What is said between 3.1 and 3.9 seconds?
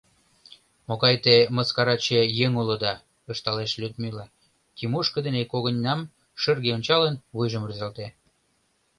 ышталеш